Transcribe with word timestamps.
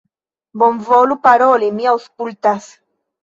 Bonvolu 0.61 1.17
paroli, 1.27 1.69
mi 1.81 1.87
aŭskultas! 1.93 2.69